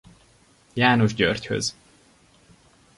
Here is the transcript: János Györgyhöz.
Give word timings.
János 0.73 1.13
Györgyhöz. 1.13 1.73